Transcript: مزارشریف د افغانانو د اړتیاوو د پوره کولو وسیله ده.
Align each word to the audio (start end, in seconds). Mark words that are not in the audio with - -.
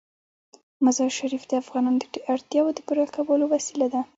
مزارشریف 0.85 1.43
د 1.47 1.51
افغانانو 1.63 1.97
د 2.15 2.17
اړتیاوو 2.33 2.75
د 2.75 2.79
پوره 2.87 3.05
کولو 3.15 3.45
وسیله 3.53 3.87
ده. 3.93 4.01